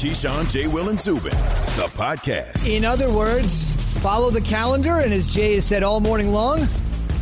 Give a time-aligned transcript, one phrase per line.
[0.00, 0.66] Keyshawn, J.
[0.66, 1.30] Will, and Zubin,
[1.76, 2.66] the podcast.
[2.66, 6.64] In other words, follow the calendar, and as Jay has said all morning long,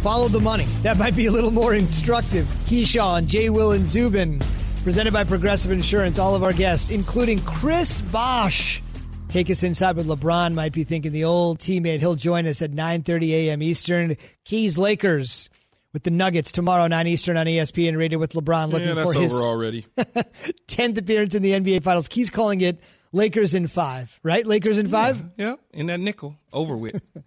[0.04, 0.62] follow the money.
[0.82, 2.46] That might be a little more instructive.
[2.66, 3.50] Keyshawn, J.
[3.50, 4.40] Will, and Zubin,
[4.84, 6.20] presented by Progressive Insurance.
[6.20, 8.80] All of our guests, including Chris Bosh.
[9.28, 10.54] Take us inside with LeBron.
[10.54, 11.98] Might be thinking the old teammate.
[11.98, 13.60] He'll join us at 9:30 a.m.
[13.60, 14.16] Eastern.
[14.44, 15.50] Keys Lakers
[15.92, 19.20] with the Nuggets tomorrow 9 Eastern on ESPN Radio with LeBron looking yeah, that's for
[19.20, 19.86] his already.
[19.96, 22.08] 10th appearance in the NBA Finals.
[22.08, 22.82] Keys calling it
[23.12, 24.46] Lakers in five, right?
[24.46, 25.24] Lakers in five.
[25.36, 27.00] Yeah, in that nickel, over with.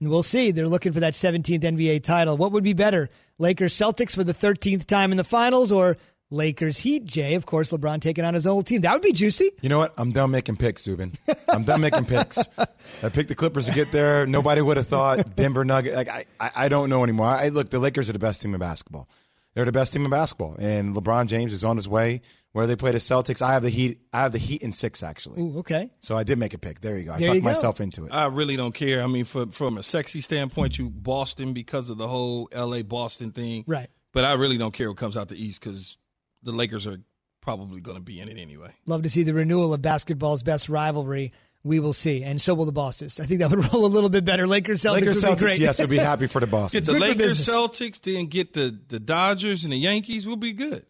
[0.00, 0.50] And we'll see.
[0.50, 2.36] They're looking for that 17th NBA title.
[2.36, 3.08] What would be better?
[3.38, 5.96] Lakers Celtics for the 13th time in the finals or
[6.32, 7.34] Lakers Heat Jay?
[7.34, 8.80] Of course, LeBron taking on his old team.
[8.80, 9.50] That would be juicy.
[9.60, 9.94] You know what?
[9.98, 11.12] I'm done making picks, Zubin.
[11.48, 12.38] I'm done making picks.
[12.58, 14.26] I picked the Clippers to get there.
[14.26, 15.94] Nobody would have thought Denver Nugget.
[15.94, 17.26] Like I, I, I don't know anymore.
[17.26, 17.70] I look.
[17.70, 19.08] The Lakers are the best team in basketball.
[19.54, 22.22] They're the best team in basketball, and LeBron James is on his way.
[22.52, 24.00] Where they play the Celtics, I have the Heat.
[24.12, 25.40] I have the Heat in six actually.
[25.42, 25.90] Ooh, okay.
[26.00, 26.80] So I did make a pick.
[26.80, 27.12] There you go.
[27.12, 27.48] I There talked you go.
[27.48, 28.10] myself into it.
[28.12, 29.02] I really don't care.
[29.02, 32.82] I mean, for, from a sexy standpoint, you Boston because of the whole L.A.
[32.82, 33.88] Boston thing, Right.
[34.12, 35.96] But I really don't care what comes out the East because
[36.42, 36.98] the Lakers are
[37.40, 38.70] probably going to be in it anyway.
[38.86, 41.32] Love to see the renewal of basketball's best rivalry.
[41.64, 43.20] We will see, and so will the bosses.
[43.20, 44.48] I think that would roll a little bit better.
[44.48, 45.58] Lakers Celtics Lakers would be Celtics, great.
[45.60, 46.80] yes, I'd be happy for the Boston.
[46.80, 47.56] Get the Good Lakers, business.
[47.56, 50.26] Celtics, then get the the Dodgers and the Yankees.
[50.26, 50.84] We'll be good.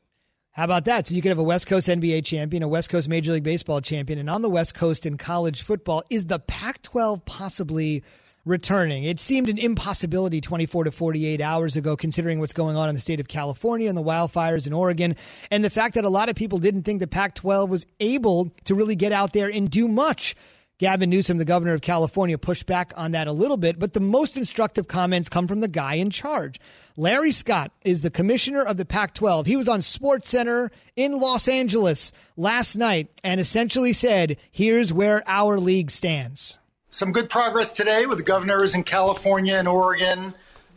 [0.53, 1.07] How about that?
[1.09, 3.81] So you could have a West Coast NBA champion, a West Coast Major League Baseball
[3.83, 8.03] champion, and on the West Coast in college football, is the Pac 12 possibly
[8.45, 9.05] returning?
[9.05, 13.01] It seemed an impossibility 24 to 48 hours ago, considering what's going on in the
[13.01, 15.17] state of California and the wildfires in Oregon,
[15.51, 18.53] and the fact that a lot of people didn't think the Pac 12 was able
[18.65, 20.35] to really get out there and do much.
[20.83, 24.01] Gavin Newsom, the governor of California, pushed back on that a little bit, but the
[24.01, 26.59] most instructive comments come from the guy in charge.
[26.97, 29.47] Larry Scott is the commissioner of the Pac 12.
[29.47, 35.23] He was on Sports Center in Los Angeles last night and essentially said, Here's where
[35.29, 36.59] our league stands.
[36.93, 40.35] Some good progress today with the governors in California and Oregon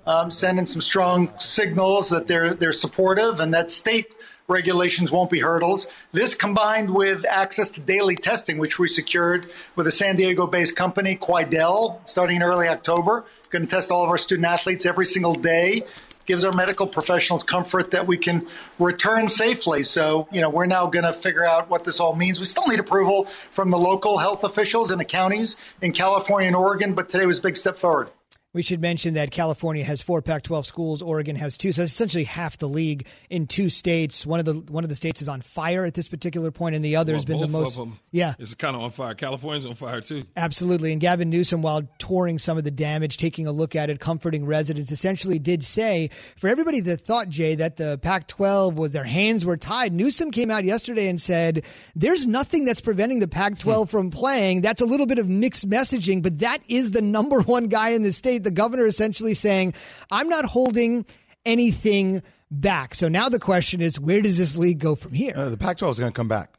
[0.08, 4.14] um, sending some strong signals that they're they're supportive and that state
[4.48, 5.88] regulations won't be hurdles.
[6.14, 11.18] This combined with access to daily testing, which we secured with a San Diego-based company,
[11.18, 15.34] Quidel, starting in early October, going to test all of our student athletes every single
[15.34, 15.84] day.
[16.26, 18.48] Gives our medical professionals comfort that we can
[18.80, 19.84] return safely.
[19.84, 22.40] So, you know, we're now going to figure out what this all means.
[22.40, 26.56] We still need approval from the local health officials in the counties in California and
[26.56, 28.10] Oregon, but today was a big step forward.
[28.56, 31.02] We should mention that California has four Pac-12 schools.
[31.02, 34.26] Oregon has two, so it's essentially half the league in two states.
[34.26, 36.84] One of the one of the states is on fire at this particular point, and
[36.84, 37.78] the other has been Well, the most.
[37.78, 39.14] Of them yeah, it's kind of on fire.
[39.14, 40.24] California's on fire too.
[40.38, 40.94] Absolutely.
[40.94, 44.46] And Gavin Newsom, while touring some of the damage, taking a look at it, comforting
[44.46, 49.04] residents, essentially did say for everybody that thought, Jay, that the Pac 12 was their
[49.04, 53.60] hands were tied, Newsom came out yesterday and said, there's nothing that's preventing the Pac
[53.60, 53.92] 12 hmm.
[53.92, 54.62] from playing.
[54.62, 58.02] That's a little bit of mixed messaging, but that is the number one guy in
[58.02, 58.45] the state.
[58.46, 59.74] The governor essentially saying,
[60.10, 61.06] I'm not holding
[61.46, 62.96] anything back.
[62.96, 65.34] So now the question is, where does this league go from here?
[65.36, 66.58] Uh, the Pac-12 is going to come back.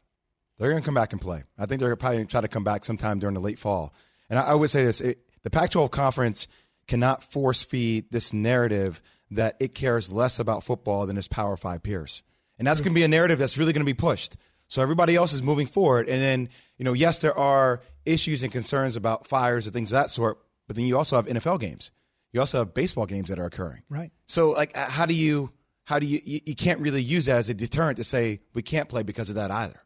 [0.57, 1.43] They're going to come back and play.
[1.57, 3.93] I think they're probably going to try to come back sometime during the late fall.
[4.29, 6.47] And I, I would say this: it, the Pac-12 conference
[6.87, 11.83] cannot force feed this narrative that it cares less about football than its Power Five
[11.83, 12.23] peers,
[12.57, 14.37] and that's going to be a narrative that's really going to be pushed.
[14.67, 18.51] So everybody else is moving forward, and then you know, yes, there are issues and
[18.51, 21.91] concerns about fires and things of that sort, but then you also have NFL games.
[22.33, 23.83] You also have baseball games that are occurring.
[23.89, 24.11] Right.
[24.27, 25.51] So, like, uh, how do you,
[25.85, 28.61] how do you, you, you can't really use that as a deterrent to say we
[28.61, 29.81] can't play because of that either.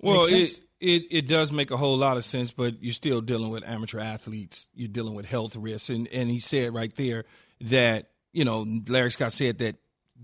[0.00, 3.50] Well, it, it it does make a whole lot of sense, but you're still dealing
[3.50, 4.68] with amateur athletes.
[4.74, 7.24] You're dealing with health risks, and and he said right there
[7.62, 9.76] that you know Larry Scott said that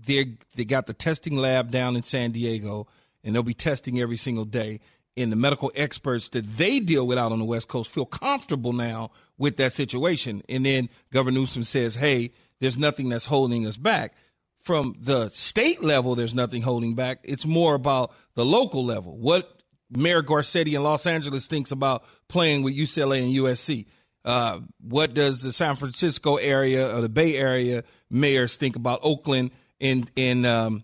[0.05, 2.87] they they got the testing lab down in San Diego,
[3.23, 4.81] and they'll be testing every single day.
[5.17, 8.71] And the medical experts that they deal with out on the West Coast feel comfortable
[8.71, 10.41] now with that situation.
[10.47, 14.15] And then Governor Newsom says, "Hey, there's nothing that's holding us back."
[14.57, 17.19] From the state level, there's nothing holding back.
[17.23, 19.17] It's more about the local level.
[19.17, 23.87] What Mayor Garcetti in Los Angeles thinks about playing with UCLA and USC.
[24.23, 29.51] Uh, what does the San Francisco area or the Bay Area mayors think about Oakland
[29.79, 30.83] and and um,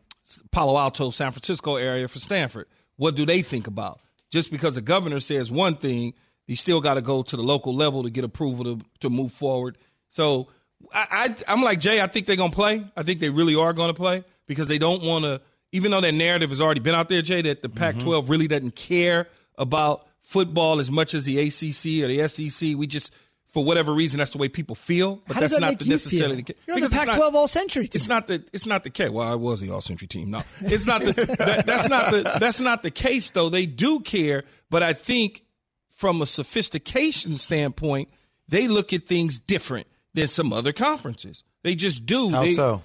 [0.51, 2.67] Palo Alto, San Francisco area for Stanford?
[2.95, 4.01] What do they think about?
[4.31, 6.13] Just because the governor says one thing,
[6.45, 9.31] he still got to go to the local level to get approval to to move
[9.31, 9.77] forward.
[10.09, 10.47] So
[10.93, 12.01] I, I I'm like Jay.
[12.01, 12.85] I think they're gonna play.
[12.95, 15.41] I think they really are gonna play because they don't want to.
[15.73, 18.31] Even though that narrative has already been out there, Jay, that the Pac-12 mm-hmm.
[18.31, 19.27] really doesn't care
[19.57, 22.77] about football as much as the ACC or the SEC.
[22.77, 23.13] We just
[23.47, 25.21] for whatever reason, that's the way people feel.
[25.27, 26.45] But How that's does that not make the you necessarily feel?
[26.45, 26.63] the case.
[26.67, 27.91] You're on the Because it's Pac-12 All-Century team.
[27.95, 28.45] It's not the.
[28.53, 29.09] It's not the case.
[29.09, 30.31] Well, I was the All Century team.
[30.31, 31.13] No, it's not the.
[31.13, 32.37] that, that's not the.
[32.39, 33.49] That's not the case, though.
[33.49, 35.43] They do care, but I think
[35.89, 38.09] from a sophistication standpoint,
[38.47, 41.43] they look at things different than some other conferences.
[41.63, 42.29] They just do.
[42.29, 42.83] How they, so?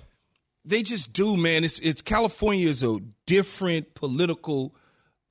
[0.64, 1.64] they just do, man.
[1.64, 4.74] It's it's California is a different political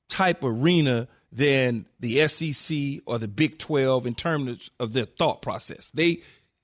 [0.08, 5.90] type arena than the SEC or the Big 12 in terms of their thought process.
[5.90, 6.20] They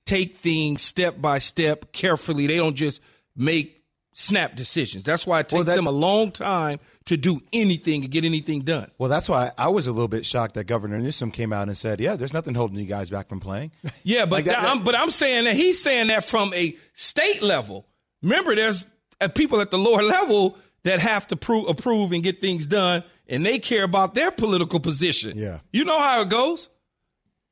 [0.06, 2.46] take things step by step carefully.
[2.46, 3.02] They don't just
[3.34, 3.82] make
[4.12, 5.04] snap decisions.
[5.04, 8.24] That's why it takes Well, that- them a long time to do anything and get
[8.24, 8.90] anything done.
[8.98, 11.78] Well, that's why I was a little bit shocked that Governor Newsom came out and
[11.78, 13.70] said, "Yeah, there's nothing holding you guys back from playing."
[14.02, 16.76] Yeah, but Like that- that- I'm, but I'm saying that he's saying that from a
[16.94, 17.86] state level.
[18.22, 18.86] Remember, there's
[19.20, 23.04] uh, people at the lower level that have to prove, approve and get things done,
[23.28, 25.36] and they care about their political position.
[25.36, 25.60] Yeah.
[25.72, 26.68] you know how it goes.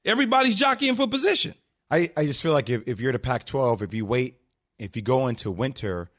[0.05, 1.55] Everybody's jockeying for position.
[1.91, 4.37] I, I just feel like if, if you're the Pac-12, if you wait,
[4.79, 6.11] if you go into winter,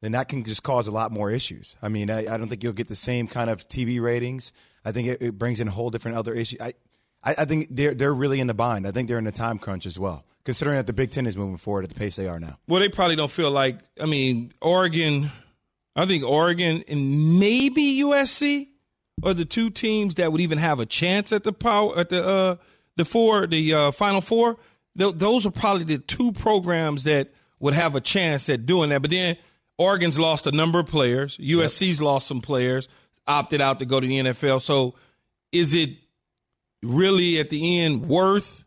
[0.00, 1.76] then that can just cause a lot more issues.
[1.82, 4.52] I mean, I, I don't think you'll get the same kind of TV ratings.
[4.84, 6.56] I think it, it brings in a whole different other issue.
[6.60, 6.74] I,
[7.22, 8.86] I, I think they're they're really in the bind.
[8.86, 11.36] I think they're in a time crunch as well, considering that the Big Ten is
[11.36, 12.58] moving forward at the pace they are now.
[12.66, 13.78] Well, they probably don't feel like.
[14.00, 15.30] I mean, Oregon.
[15.94, 18.68] I think Oregon and maybe USC
[19.22, 22.26] are the two teams that would even have a chance at the power at the
[22.26, 22.56] uh,
[22.96, 24.56] the four the uh, Final Four.
[24.98, 29.02] Th- those are probably the two programs that would have a chance at doing that.
[29.02, 29.36] But then
[29.78, 31.38] Oregon's lost a number of players.
[31.38, 32.88] USC's lost some players,
[33.26, 34.60] opted out to go to the NFL.
[34.60, 34.94] So,
[35.50, 35.90] is it
[36.82, 38.64] really at the end worth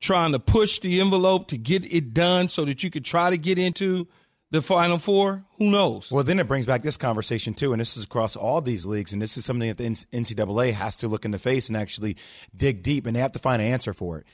[0.00, 3.38] trying to push the envelope to get it done so that you could try to
[3.38, 4.08] get into
[4.50, 5.44] the Final Four?
[5.58, 6.10] Who knows?
[6.10, 9.12] Well, then it brings back this conversation too, and this is across all these leagues,
[9.12, 12.16] and this is something that the NCAA has to look in the face and actually
[12.56, 14.26] dig deep, and they have to find an answer for it.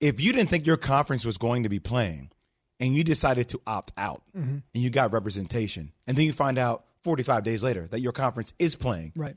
[0.00, 2.30] If you didn't think your conference was going to be playing,
[2.78, 4.58] and you decided to opt out, mm-hmm.
[4.74, 8.54] and you got representation, and then you find out 45 days later that your conference
[8.58, 9.36] is playing, Right.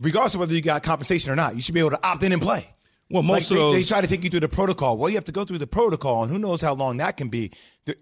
[0.00, 2.32] regardless of whether you got compensation or not, you should be able to opt in
[2.32, 2.73] and play.
[3.10, 3.74] Well, most Like, of they, those.
[3.76, 4.96] they try to take you through the protocol.
[4.98, 7.28] Well, you have to go through the protocol, and who knows how long that can
[7.28, 7.50] be.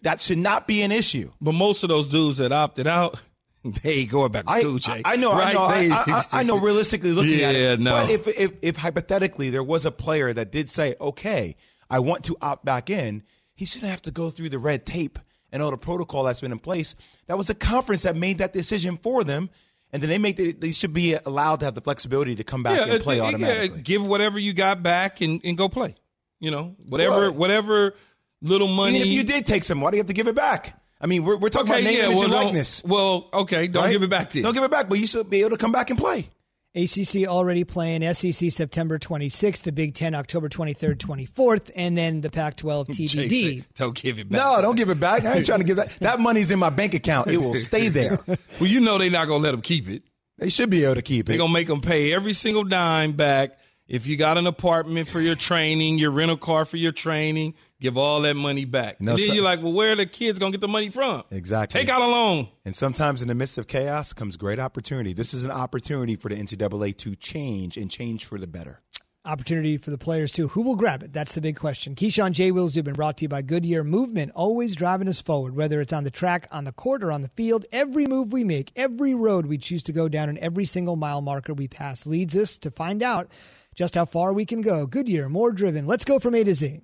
[0.03, 1.33] That should not be an issue.
[1.41, 3.21] but most of those dudes that opted out,
[3.83, 5.03] they going back to I, school, Jay.
[5.05, 6.59] I, I know, I know, I, They- I, I know.
[6.61, 7.93] Realistically looking at Yeah, it, no.
[7.95, 11.57] But if, if if hypothetically there was a player that did say, "Okay,
[11.91, 13.23] I want to opt back in,"
[13.55, 15.19] he shouldn't have to go through the red tape
[15.53, 16.95] and all the protocol that's been in place.
[17.27, 19.51] That was a conference that made that decision for them,
[19.93, 22.63] and then they make the, they should be allowed to have the flexibility to come
[22.63, 23.83] back yeah, and play uh, yeah, automatically.
[23.83, 25.95] give whatever you got back and, and go play.
[26.41, 27.95] You know, whatever, Well- whatever
[28.41, 29.01] little money.
[29.01, 30.79] If you did take some, why do you have to give it back?
[31.01, 32.85] I mean, we're, we're talking okay, about name, yeah, image, well, and likeness.
[32.85, 33.91] well, okay, don't right?
[33.91, 34.45] give it back then.
[34.45, 36.29] Don't give it back, but you should be able to come back and play.
[36.75, 42.31] ACC already playing SEC September 26th, the Big Ten October 23rd, 24th, and then the
[42.31, 43.57] Pac-12 TBD.
[43.57, 44.41] said, don't give it back.
[44.41, 45.25] No, don't give it back.
[45.25, 45.91] I ain't trying to give that.
[46.01, 47.29] That money's in my bank account.
[47.29, 48.19] It will stay there.
[48.27, 50.03] Well, you know they're not gonna let them keep it.
[50.39, 51.33] They should be able to keep it.
[51.33, 53.59] They're gonna make them pay every single dime back.
[53.87, 57.99] If you got an apartment for your training, your rental car for your training, give
[57.99, 59.01] all that money back.
[59.01, 59.35] No, and then sir.
[59.35, 61.25] you're like, well, where are the kids gonna get the money from?
[61.31, 61.81] Exactly.
[61.81, 62.49] Take out a loan.
[62.65, 65.13] And sometimes in the midst of chaos comes great opportunity.
[65.13, 68.81] This is an opportunity for the NCAA to change and change for the better.
[69.25, 70.49] Opportunity for the players too.
[70.49, 71.13] Who will grab it?
[71.13, 71.95] That's the big question.
[71.95, 72.51] Keyshawn J.
[72.51, 76.03] Will Zubin brought to you by Goodyear Movement, always driving us forward, whether it's on
[76.03, 77.65] the track, on the court, or on the field.
[77.71, 81.21] Every move we make, every road we choose to go down, and every single mile
[81.21, 83.31] marker we pass leads us to find out
[83.77, 84.87] just how far we can go.
[84.87, 85.87] Goodyear, more driven.
[85.87, 86.81] Let's go from A to Z.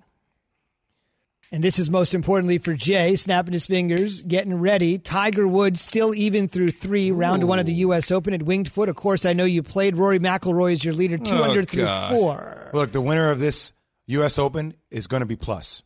[1.51, 4.99] And this is most importantly for Jay, snapping his fingers, getting ready.
[4.99, 8.11] Tiger Woods still even through three, round one of the U.S.
[8.11, 8.87] Open at Winged Foot.
[8.87, 9.97] Of course, I know you played.
[9.97, 12.69] Rory McIlroy is your leader, oh, two Oh, under through four.
[12.73, 13.73] Look, the winner of this
[14.07, 14.37] U.S.
[14.37, 15.81] Open is going to be plus.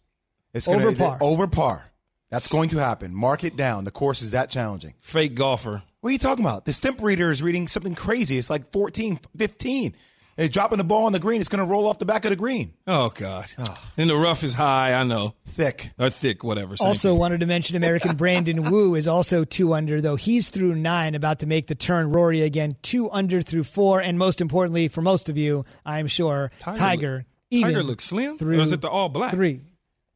[0.54, 1.18] It's gonna, Over par.
[1.22, 1.92] Over par.
[2.30, 3.14] That's going to happen.
[3.16, 3.86] Mark it down.
[3.86, 4.96] The course is that challenging.
[5.00, 5.84] Fake golfer.
[6.02, 6.66] What are you talking about?
[6.66, 8.38] The Stimpmeter is reading something crazy.
[8.38, 9.96] It's like 14, 15.
[10.36, 11.40] It's dropping the ball on the green.
[11.42, 12.74] It's going to roll off the back of the green.
[12.88, 13.46] Oh God.
[13.60, 13.80] Ah.
[13.98, 14.94] And the rough is high.
[14.94, 15.36] I know.
[15.46, 15.92] Thick.
[16.00, 16.76] Or thick, whatever.
[16.76, 17.20] Same Also, thing.
[17.20, 21.40] wanted to mention American Brandon Wu is also two under, though he's through nine, about
[21.40, 22.10] to make the turn.
[22.10, 24.02] Rory again, two under through four.
[24.02, 28.40] And most importantly, for most of you, I'm sure, Tiger, look- even Tiger looks slim.
[28.40, 29.32] through or is it the all black?
[29.34, 29.62] three.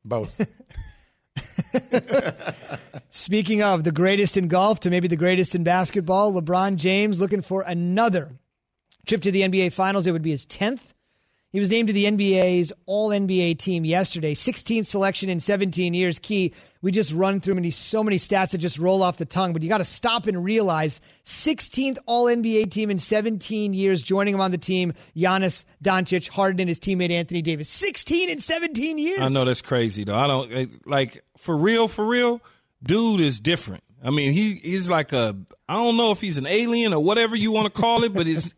[0.04, 0.44] Both.
[3.10, 7.42] Speaking of the greatest in golf to maybe the greatest in basketball, LeBron James looking
[7.42, 8.32] for another
[9.08, 10.06] trip to the NBA Finals.
[10.08, 10.82] It would be his 10th.
[11.52, 16.20] He was named to the NBA's All NBA team yesterday, 16th selection in 17 years.
[16.20, 19.54] Key, we just run through many, so many stats that just roll off the tongue,
[19.54, 24.04] but you got to stop and realize 16th All NBA team in 17 years.
[24.04, 27.70] Joining him on the team, Giannis Doncic, Harden, and his teammate Anthony Davis.
[27.70, 29.22] 16 in 17 years.
[29.22, 30.18] I know that's crazy though.
[30.18, 32.42] I don't eh, like for real, for real.
[32.84, 33.84] Dude is different.
[34.04, 35.36] I mean, he he's like a
[35.68, 38.28] I don't know if he's an alien or whatever you want to call it, but
[38.28, 38.54] it's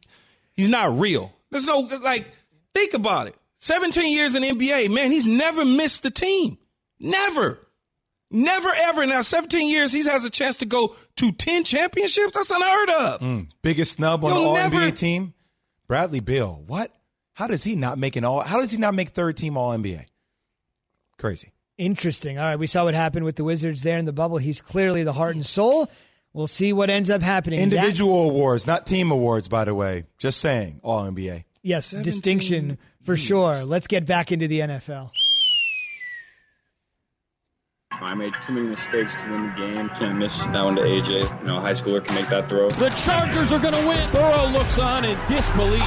[0.60, 1.34] he's not real.
[1.51, 2.32] There's no like
[2.74, 3.36] Think about it.
[3.58, 6.58] 17 years in NBA, man, he's never missed the team.
[7.00, 7.68] Never.
[8.32, 9.06] Never ever.
[9.06, 12.34] Now, 17 years, he has a chance to go to 10 championships.
[12.36, 13.20] That's unheard of.
[13.22, 14.78] Mm, biggest snub on You'll All never...
[14.78, 15.34] NBA team?
[15.88, 16.63] Bradley Beal.
[16.68, 16.94] What?
[17.34, 18.42] How does he not make an all?
[18.42, 20.06] How does he not make third team All NBA?
[21.18, 21.51] Crazy.
[21.78, 22.38] Interesting.
[22.38, 24.38] All right, we saw what happened with the Wizards there in the bubble.
[24.38, 25.89] He's clearly the heart and soul.
[26.39, 27.60] We'll see what ends up happening.
[27.60, 28.29] Individual that...
[28.29, 30.05] awards, not team awards, by the way.
[30.17, 31.43] Just saying, All NBA.
[31.63, 32.03] Yes, 17.
[32.10, 33.65] distinction for sure.
[33.65, 35.12] Let's get back into the NFL.
[37.91, 39.89] I made too many mistakes to win the game.
[39.89, 41.41] Can't miss that one to AJ.
[41.41, 42.69] You know, a high schooler can make that throw.
[42.69, 44.10] The Chargers are going to win.
[44.13, 45.84] Burrow looks on in disbelief.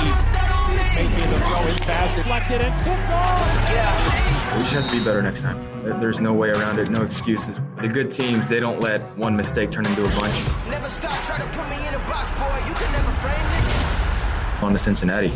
[0.95, 3.71] Making the throw is pass deflected and kicked off.
[3.73, 4.22] Yeah.
[4.57, 5.59] We just have to be better next time.
[5.83, 6.91] There's no way around it.
[6.91, 7.59] No excuses.
[7.81, 10.47] The good teams, they don't let one mistake turn into a bunch.
[10.69, 12.69] Never stop trying to put me in a box, boy.
[12.69, 14.63] You can never frame this.
[14.63, 15.33] On to Cincinnati.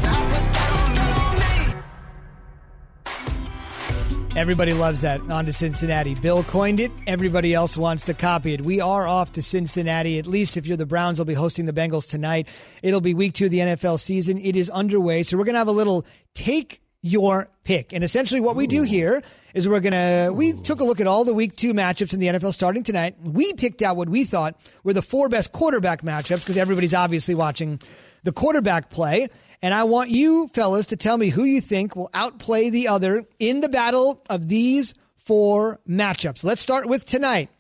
[4.37, 5.23] Everybody loves that.
[5.31, 6.15] On to Cincinnati.
[6.15, 6.93] Bill coined it.
[7.07, 8.67] Everybody else wants to copy it.
[8.67, 10.19] We are off to Cincinnati.
[10.19, 12.49] At least if you're the Browns, will be hosting the Bengals tonight.
[12.83, 14.37] It'll be week two of the NFL season.
[14.37, 15.23] It is underway.
[15.23, 16.05] So we're going to have a little
[16.35, 17.93] take your pick.
[17.93, 19.23] And essentially what we do here
[19.55, 22.21] is we're going to, we took a look at all the week two matchups in
[22.21, 23.15] the NFL starting tonight.
[23.23, 27.35] We picked out what we thought were the four best quarterback matchups because everybody's obviously
[27.35, 27.81] watching
[28.25, 29.29] the quarterback play.
[29.63, 33.25] And I want you fellas to tell me who you think will outplay the other
[33.39, 36.45] in the battle of these four matchups.
[36.45, 37.51] Let's start with tonight.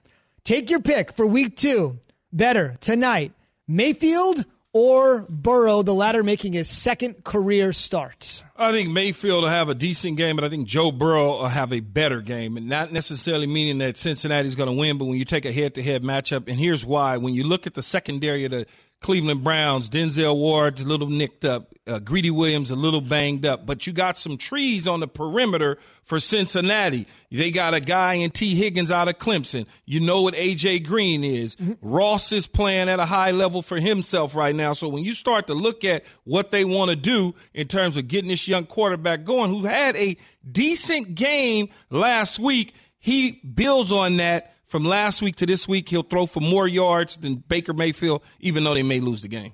[0.44, 1.98] Take your pick for week two.
[2.32, 3.32] Better tonight,
[3.66, 4.44] Mayfield
[4.76, 8.42] or Burrow, the latter making his second career start?
[8.59, 11.73] I think Mayfield will have a decent game, but I think Joe Burrow will have
[11.73, 12.59] a better game.
[12.59, 15.75] And not necessarily meaning that Cincinnati's going to win, but when you take a head
[15.76, 17.16] to head matchup, and here's why.
[17.16, 18.66] When you look at the secondary of the
[19.00, 19.90] Cleveland Browns.
[19.90, 21.72] Denzel Ward's a little nicked up.
[21.86, 23.64] Uh, Greedy Williams a little banged up.
[23.64, 27.06] But you got some trees on the perimeter for Cincinnati.
[27.30, 29.66] They got a guy in Tee Higgins out of Clemson.
[29.84, 30.80] You know what A.J.
[30.80, 31.54] Green is.
[31.56, 31.74] Mm-hmm.
[31.88, 34.72] Ross is playing at a high level for himself right now.
[34.72, 38.08] So when you start to look at what they want to do in terms of
[38.08, 40.16] getting this young quarterback going, who had a
[40.50, 46.02] decent game last week, he builds on that from last week to this week, he'll
[46.02, 49.52] throw for more yards than Baker Mayfield, even though they may lose the game.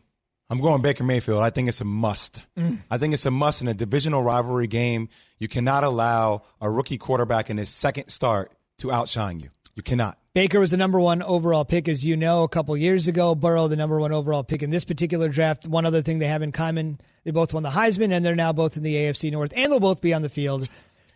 [0.50, 1.42] I'm going Baker Mayfield.
[1.42, 2.44] I think it's a must.
[2.58, 2.80] Mm.
[2.90, 5.08] I think it's a must in a divisional rivalry game.
[5.38, 9.50] You cannot allow a rookie quarterback in his second start to outshine you.
[9.74, 10.18] You cannot.
[10.34, 13.34] Baker was the number one overall pick, as you know, a couple years ago.
[13.34, 15.66] Burrow, the number one overall pick in this particular draft.
[15.66, 18.52] One other thing they have in common, they both won the Heisman, and they're now
[18.52, 20.68] both in the AFC North, and they'll both be on the field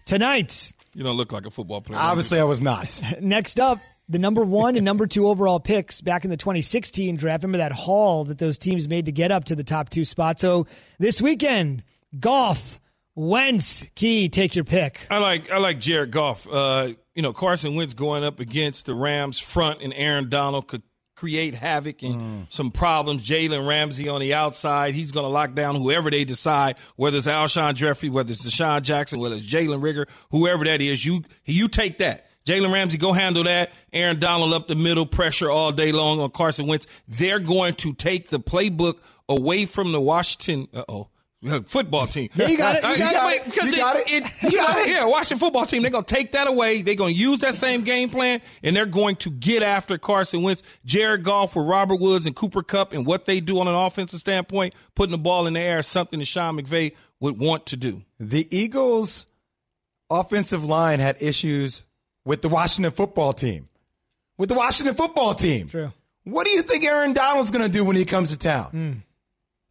[0.07, 0.73] tonight.
[0.95, 1.99] You don't look like a football player.
[2.01, 3.03] Obviously, I was not.
[3.21, 7.45] Next up, the number one and number two overall picks back in the 2016 draft.
[7.45, 10.41] Remember that haul that those teams made to get up to the top two spots.
[10.41, 10.67] So
[10.99, 11.83] this weekend,
[12.19, 12.81] Goff.
[13.19, 15.07] Wentz, Key, take your pick.
[15.11, 16.47] I like I like Jared Goff.
[16.47, 20.83] Uh, you know Carson Wentz going up against the Rams front, and Aaron Donald could
[21.16, 22.46] create havoc and mm.
[22.50, 23.26] some problems.
[23.26, 27.26] Jalen Ramsey on the outside, he's going to lock down whoever they decide, whether it's
[27.26, 31.04] Alshon Jeffery, whether it's DeSean Jackson, whether it's Jalen Reagor, whoever that is.
[31.04, 32.26] You you take that.
[32.46, 33.73] Jalen Ramsey, go handle that.
[33.92, 36.87] Aaron Donald up the middle, pressure all day long on Carson Wentz.
[37.08, 40.68] They're going to take the playbook away from the Washington.
[40.73, 41.08] Uh oh
[41.67, 42.29] football team.
[42.35, 42.83] Yeah, you got it.
[42.85, 43.45] You got, got it.
[43.45, 44.11] Because you got it.
[44.11, 44.88] it, it you got it.
[44.88, 45.83] Yeah, Washington football team.
[45.83, 46.83] They're gonna take that away.
[46.83, 50.62] They're gonna use that same game plan, and they're going to get after Carson Wentz,
[50.85, 54.21] Jared Goff with Robert Woods and Cooper Kupp, and what they do on an offensive
[54.21, 57.76] standpoint, putting the ball in the air is something that Sean McVay would want to
[57.76, 58.03] do.
[58.19, 59.26] The Eagles'
[60.11, 61.83] offensive line had issues
[62.25, 63.69] with the Washington football team.
[64.38, 65.69] With the Washington football team.
[65.69, 65.93] True.
[66.25, 68.71] What do you think Aaron Donald's going to do when he comes to town?
[68.73, 69.03] Mm.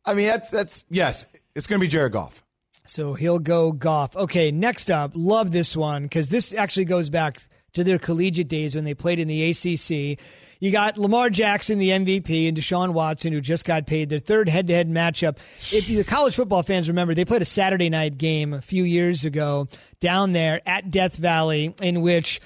[0.06, 2.44] I mean, that's that's yes, it's going to be Jared Goff.
[2.86, 4.16] So he'll go Goff.
[4.16, 7.42] Okay, next up, love this one because this actually goes back
[7.74, 10.20] to their collegiate days when they played in the ACC.
[10.60, 14.48] You got Lamar Jackson, the MVP, and Deshaun Watson, who just got paid their third
[14.48, 15.38] head to head matchup.
[15.74, 19.26] If the college football fans remember, they played a Saturday night game a few years
[19.26, 19.68] ago
[20.00, 22.40] down there at Death Valley in which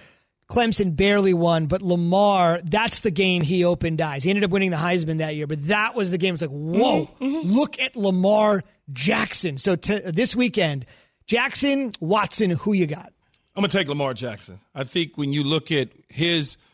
[0.49, 4.23] Clemson barely won, but Lamar, that's the game he opened eyes.
[4.23, 6.33] He ended up winning the Heisman that year, but that was the game.
[6.33, 7.47] It's like, whoa, mm-hmm.
[7.47, 9.57] look at Lamar Jackson.
[9.57, 10.85] So t- this weekend,
[11.27, 13.13] Jackson, Watson, who you got?
[13.55, 14.59] I'm going to take Lamar Jackson.
[14.73, 16.57] I think when you look at his–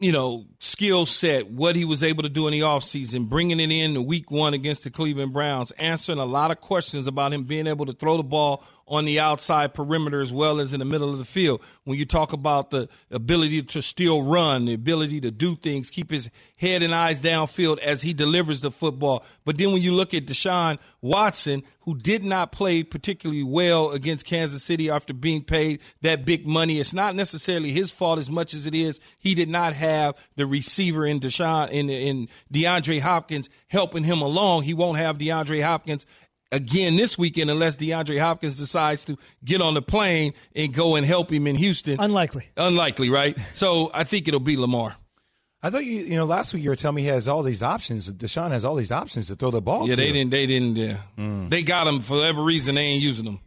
[0.00, 3.70] you know, skill set, what he was able to do in the offseason, bringing it
[3.70, 7.44] in the week one against the Cleveland Browns, answering a lot of questions about him
[7.44, 10.84] being able to throw the ball on the outside perimeter as well as in the
[10.84, 11.62] middle of the field.
[11.84, 16.10] When you talk about the ability to still run, the ability to do things, keep
[16.10, 19.24] his head and eyes downfield as he delivers the football.
[19.44, 24.24] But then when you look at Deshaun Watson, who did not play particularly well against
[24.26, 28.54] Kansas City after being paid that big money, it's not necessarily his fault as much
[28.54, 33.48] as it is he did not have the receiver in Deshaun in in DeAndre Hopkins
[33.68, 34.62] helping him along.
[34.62, 36.06] He won't have DeAndre Hopkins
[36.52, 41.04] again this weekend unless DeAndre Hopkins decides to get on the plane and go and
[41.04, 42.00] help him in Houston.
[42.00, 42.48] Unlikely.
[42.56, 43.36] Unlikely, right?
[43.54, 44.94] So I think it'll be Lamar.
[45.62, 47.62] I thought you, you know, last week you were telling me he has all these
[47.62, 48.12] options.
[48.12, 49.88] Deshaun has all these options to throw the ball.
[49.88, 50.00] Yeah, to.
[50.00, 50.30] they didn't.
[50.30, 50.76] They didn't.
[50.76, 51.50] Yeah, mm.
[51.50, 52.74] they got him for whatever reason.
[52.74, 53.40] They ain't using them.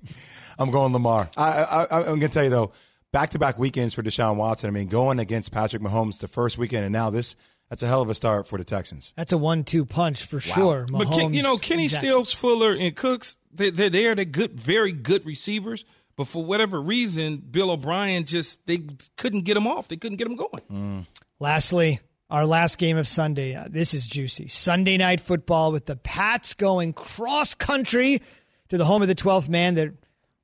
[0.59, 1.29] I'm going Lamar.
[1.37, 2.71] I, I, I'm going to tell you though,
[3.11, 4.67] back to back weekends for Deshaun Watson.
[4.67, 7.35] I mean, going against Patrick Mahomes the first weekend, and now this
[7.69, 9.11] that's a hell of a start for the Texans.
[9.15, 10.39] That's a one-two punch for wow.
[10.39, 10.85] sure.
[10.89, 14.59] Mahomes, but Ken, you know, Kenny Stills, Fuller, and Cooks, they, they're they're the good,
[14.59, 15.85] very good receivers.
[16.15, 18.83] But for whatever reason, Bill O'Brien just they
[19.17, 19.87] couldn't get him off.
[19.87, 20.61] They couldn't get him going.
[20.71, 21.05] Mm.
[21.39, 21.99] Lastly,
[22.29, 23.55] our last game of Sunday.
[23.55, 24.47] Uh, this is juicy.
[24.47, 28.21] Sunday night football with the Pats going cross country
[28.69, 29.91] to the home of the 12th man that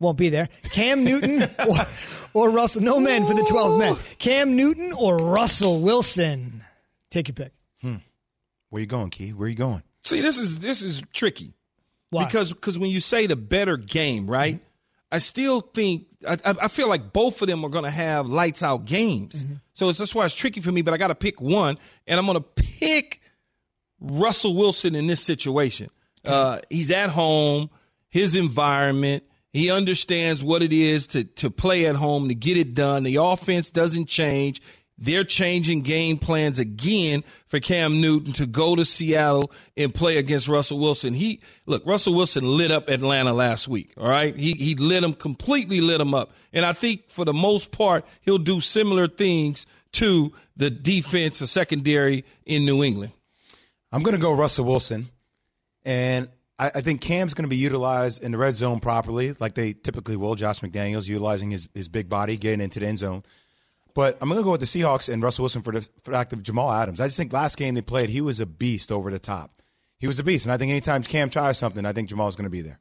[0.03, 0.49] won't be there.
[0.71, 1.77] Cam Newton or,
[2.33, 2.83] or Russell.
[2.83, 3.95] No men for the 12 men.
[4.19, 6.63] Cam Newton or Russell Wilson.
[7.09, 7.53] Take your pick.
[7.81, 7.97] Hmm.
[8.69, 9.31] Where you going, Key?
[9.33, 9.83] Where you going?
[10.03, 11.53] See, this is this is tricky.
[12.09, 12.25] Why?
[12.25, 14.55] Because because when you say the better game, right?
[14.55, 14.67] Mm-hmm.
[15.13, 18.63] I still think I, I, feel like both of them are going to have lights
[18.63, 19.43] out games.
[19.43, 19.53] Mm-hmm.
[19.73, 20.81] So it's, that's why it's tricky for me.
[20.81, 23.21] But I got to pick one, and I'm going to pick
[24.01, 25.89] Russell Wilson in this situation.
[26.25, 26.33] Okay.
[26.33, 27.69] Uh, he's at home,
[28.09, 29.23] his environment.
[29.53, 33.03] He understands what it is to to play at home to get it done.
[33.03, 34.59] The offense doesn't change.
[34.97, 40.47] They're changing game plans again for Cam Newton to go to Seattle and play against
[40.47, 41.13] Russell Wilson.
[41.13, 43.93] He look, Russell Wilson lit up Atlanta last week.
[43.97, 44.35] All right.
[44.35, 46.31] He he lit him completely lit him up.
[46.51, 51.47] And I think for the most part, he'll do similar things to the defense or
[51.47, 53.13] secondary in New England.
[53.91, 55.09] I'm gonna go Russell Wilson.
[55.85, 56.29] And
[56.59, 59.73] I, I think Cam's going to be utilized in the red zone properly, like they
[59.73, 60.35] typically will.
[60.35, 63.23] Josh McDaniels utilizing his, his big body, getting into the end zone.
[63.93, 66.41] But I'm going to go with the Seahawks and Russell Wilson for the fact of
[66.41, 66.99] Jamal Adams.
[66.99, 69.61] I just think last game they played, he was a beast over the top.
[69.99, 70.45] He was a beast.
[70.45, 72.79] And I think anytime Cam tries something, I think Jamal's going to be there.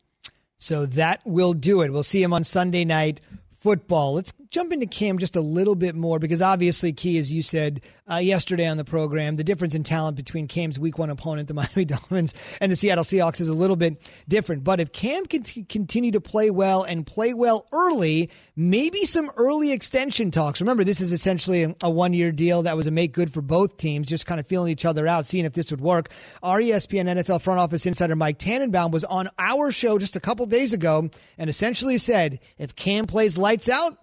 [0.57, 1.91] So that will do it.
[1.93, 3.21] We'll see him on Sunday night
[3.61, 4.15] football.
[4.15, 7.81] Let's jump into Cam just a little bit more because obviously, Key, as you said
[8.09, 11.55] uh, yesterday on the program, the difference in talent between Cam's week one opponent, the
[11.63, 14.63] Miami Dolphins, and the Seattle Seahawks is a little bit different.
[14.63, 19.31] But if Cam can t- continue to play well and play well early, maybe some
[19.37, 20.61] early extension talks.
[20.61, 23.41] Remember, this is essentially a, a one year deal that was a make good for
[23.41, 26.11] both teams, just kind of feeling each other out, seeing if this would work.
[26.43, 30.45] Our ESPN NFL front office insider Mike Tannenbaum was on our show just a couple
[30.45, 33.97] days ago and essentially said if Cam plays lights out,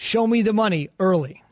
[0.00, 1.42] show me the money early.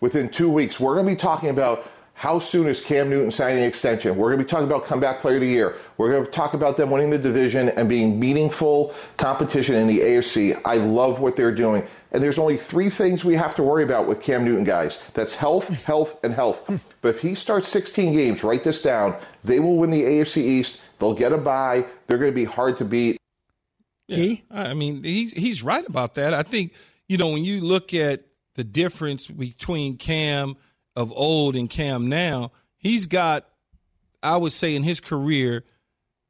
[0.00, 3.62] Within two weeks, we're going to be talking about how soon is Cam Newton signing
[3.62, 4.14] an extension?
[4.14, 5.76] We're going to be talking about comeback player of the year.
[5.96, 10.00] We're going to talk about them winning the division and being meaningful competition in the
[10.00, 10.60] AFC.
[10.66, 11.84] I love what they're doing.
[12.12, 14.98] And there's only three things we have to worry about with Cam Newton, guys.
[15.14, 16.70] That's health, health, and health.
[17.00, 20.80] But if he starts 16 games, write this down, they will win the AFC East.
[20.98, 21.84] They'll get a bye.
[22.06, 23.18] They're going to be hard to beat.
[24.08, 26.32] Yeah, I mean, he's, he's right about that.
[26.32, 26.72] I think–
[27.08, 30.56] you know, when you look at the difference between Cam
[30.96, 33.46] of old and Cam now, he's got,
[34.22, 35.64] I would say, in his career,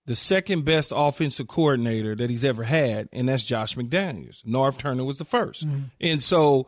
[0.07, 4.43] the second best offensive coordinator that he's ever had, and that's Josh McDaniels.
[4.45, 5.81] Norv Turner was the 1st mm-hmm.
[6.01, 6.67] And so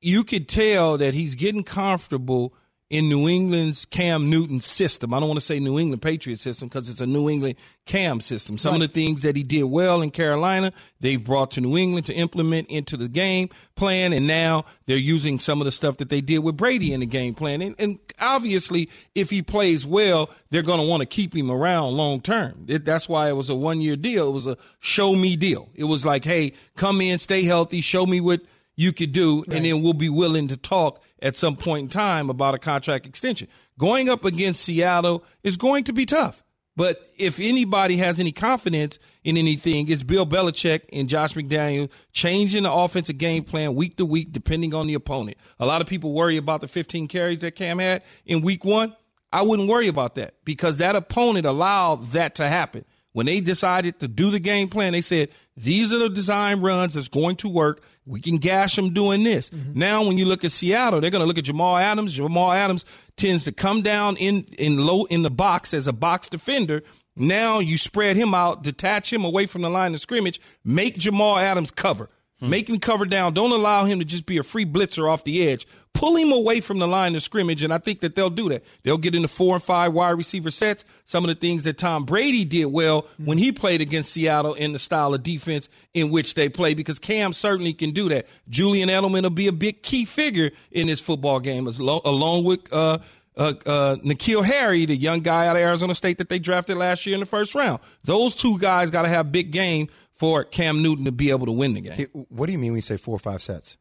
[0.00, 2.54] you could tell that he's getting comfortable
[2.90, 5.14] in New England's Cam Newton system.
[5.14, 8.20] I don't want to say New England Patriot system because it's a New England Cam
[8.20, 8.58] system.
[8.58, 8.82] Some right.
[8.82, 12.14] of the things that he did well in Carolina, they've brought to New England to
[12.14, 16.20] implement into the game plan, and now they're using some of the stuff that they
[16.20, 17.62] did with Brady in the game plan.
[17.62, 21.96] And, and obviously, if he plays well, they're going to want to keep him around
[21.96, 22.66] long term.
[22.66, 24.28] That's why it was a one year deal.
[24.28, 25.70] It was a show me deal.
[25.74, 28.42] It was like, hey, come in, stay healthy, show me what
[28.76, 29.56] you could do, right.
[29.56, 33.06] and then we'll be willing to talk at some point in time about a contract
[33.06, 33.48] extension.
[33.78, 36.42] Going up against Seattle is going to be tough.
[36.76, 42.64] But if anybody has any confidence in anything, it's Bill Belichick and Josh McDaniel changing
[42.64, 45.36] the offensive game plan week to week, depending on the opponent.
[45.60, 48.96] A lot of people worry about the 15 carries that Cam had in week one.
[49.32, 52.84] I wouldn't worry about that because that opponent allowed that to happen.
[53.14, 56.94] When they decided to do the game plan, they said, these are the design runs
[56.94, 57.82] that's going to work.
[58.04, 59.50] We can gash them doing this.
[59.50, 59.78] Mm-hmm.
[59.78, 62.14] Now, when you look at Seattle, they're going to look at Jamal Adams.
[62.14, 62.84] Jamal Adams
[63.16, 66.82] tends to come down in, in low in the box as a box defender.
[67.14, 71.38] Now you spread him out, detach him away from the line of scrimmage, make Jamal
[71.38, 72.10] Adams cover.
[72.40, 72.50] Hmm.
[72.50, 73.34] Make him cover down.
[73.34, 75.66] Don't allow him to just be a free blitzer off the edge.
[75.92, 78.64] Pull him away from the line of scrimmage, and I think that they'll do that.
[78.82, 80.84] They'll get into four and five wide receiver sets.
[81.04, 83.26] Some of the things that Tom Brady did well hmm.
[83.26, 86.98] when he played against Seattle in the style of defense in which they play, because
[86.98, 88.26] Cam certainly can do that.
[88.48, 92.98] Julian Edelman will be a big key figure in this football game, along with uh,
[93.36, 97.04] uh, uh, N'Keal Harry, the young guy out of Arizona State that they drafted last
[97.06, 97.80] year in the first round.
[98.04, 101.52] Those two guys got to have big game for Cam Newton to be able to
[101.52, 102.06] win the game.
[102.28, 103.76] what do you mean when you say four or five sets?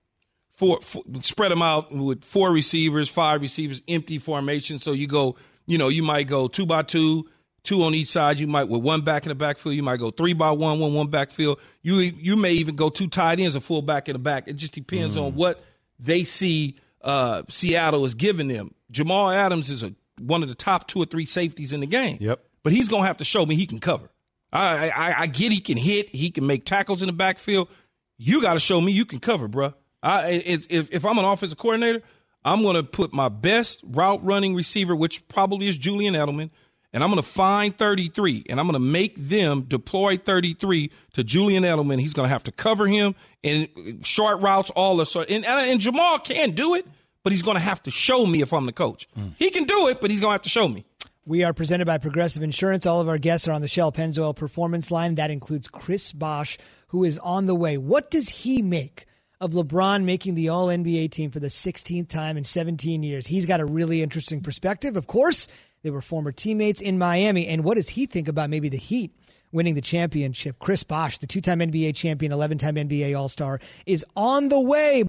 [0.50, 4.80] Four, four, spread them out with four receivers, five receivers, empty formation.
[4.80, 7.28] So you go, you know, you might go two by two,
[7.63, 8.39] two on each side.
[8.39, 9.76] You might with one back in the backfield.
[9.76, 11.60] You might go three by one, one one backfield.
[11.82, 14.48] You you may even go two tight ends, a full back in the back.
[14.48, 15.24] It just depends mm.
[15.24, 15.63] on what
[16.00, 18.74] they see uh, Seattle is giving them.
[18.91, 22.17] Jamal Adams is a one of the top two or three safeties in the game.
[22.19, 22.43] Yep.
[22.63, 24.10] But he's gonna have to show me he can cover.
[24.53, 27.69] I, I, I get he can hit, he can make tackles in the backfield.
[28.17, 29.73] You got to show me you can cover, bro.
[30.01, 32.03] I, if, if I'm an offensive coordinator,
[32.45, 36.51] I'm going to put my best route running receiver, which probably is Julian Edelman,
[36.91, 41.23] and I'm going to find 33, and I'm going to make them deploy 33 to
[41.23, 41.99] Julian Edelman.
[41.99, 45.31] He's going to have to cover him in short routes, all the sort.
[45.31, 46.85] And, and, Jamal can do it,
[47.23, 49.07] but he's going to have to show me if I'm the coach.
[49.17, 49.33] Mm.
[49.39, 50.85] He can do it, but he's going to have to show me.
[51.25, 52.86] We are presented by Progressive Insurance.
[52.86, 55.15] All of our guests are on the Shell Pennzoil Performance line.
[55.15, 56.57] That includes Chris Bosh,
[56.88, 57.77] who is on the way.
[57.77, 59.05] What does he make
[59.39, 63.25] of LeBron making the All NBA team for the 16th time in 17 years?
[63.25, 64.97] He's got a really interesting perspective.
[64.97, 65.47] Of course,
[65.81, 67.47] they were former teammates in Miami.
[67.47, 69.15] And what does he think about maybe the Heat?
[69.53, 70.57] winning the championship.
[70.57, 74.59] Chris Bosh, the two time NBA champion, 11 time NBA All Star, is on the
[74.59, 75.03] way.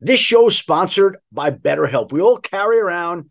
[0.00, 2.12] This show is sponsored by BetterHelp.
[2.12, 3.30] We all carry around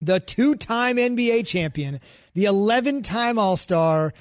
[0.00, 2.00] the two time NBA champion,
[2.34, 4.12] the 11 time All Star,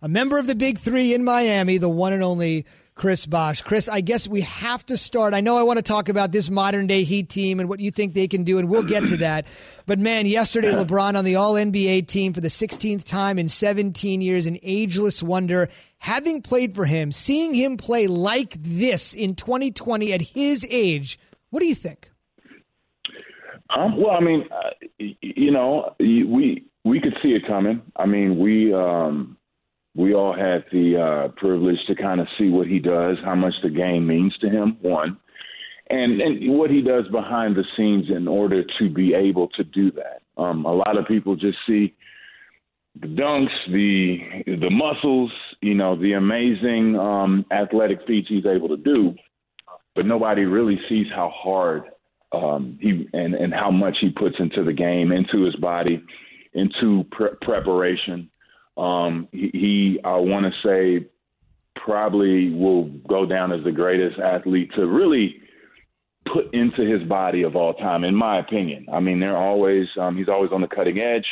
[0.00, 3.62] a member of the Big Three in Miami, the one and only Chris Bosh.
[3.62, 5.34] Chris, I guess we have to start.
[5.34, 7.90] I know I want to talk about this modern day Heat team and what you
[7.90, 9.46] think they can do, and we'll get to that.
[9.86, 14.20] But man, yesterday, LeBron on the All NBA team for the 16th time in 17
[14.20, 15.68] years, an ageless wonder.
[15.98, 21.18] Having played for him, seeing him play like this in 2020 at his age,
[21.50, 22.10] what do you think?
[23.76, 27.82] Um, well, I mean, uh, you know, we we could see it coming.
[27.96, 29.36] I mean, we um,
[29.96, 33.54] we all had the uh, privilege to kind of see what he does, how much
[33.62, 34.76] the game means to him.
[34.80, 35.18] One,
[35.90, 39.90] and and what he does behind the scenes in order to be able to do
[39.92, 40.22] that.
[40.40, 41.94] Um, a lot of people just see
[43.00, 48.76] the dunks, the the muscles, you know, the amazing um, athletic feats he's able to
[48.76, 49.14] do,
[49.96, 51.84] but nobody really sees how hard
[52.34, 56.02] um, he and and how much he puts into the game, into his body,
[56.52, 58.30] into pre- preparation.
[58.76, 61.06] Um, he, he, I want to say,
[61.76, 65.36] probably will go down as the greatest athlete to really
[66.32, 68.86] put into his body of all time, in my opinion.
[68.92, 71.26] I mean, they're always um, he's always on the cutting edge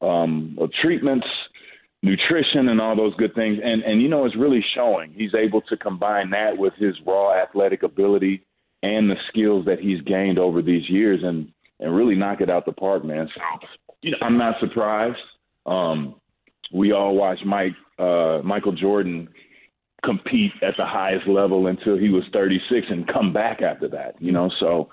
[0.00, 1.26] um, of treatments.
[2.02, 3.58] nutrition and all those good things.
[3.62, 5.12] And and you know, it's really showing.
[5.12, 8.44] He's able to combine that with his raw athletic ability
[8.82, 12.66] and the skills that he's gained over these years, and and really knock it out
[12.66, 13.28] the park, man.
[13.34, 13.40] So
[14.02, 15.18] you know, I'm not surprised.
[15.66, 16.16] Um,
[16.72, 19.28] we all watched Mike uh, Michael Jordan
[20.04, 24.16] compete at the highest level until he was 36 and come back after that.
[24.18, 24.88] You know, so